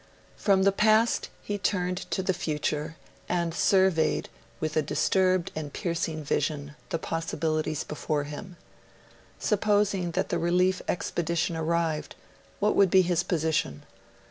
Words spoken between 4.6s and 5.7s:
a disturbed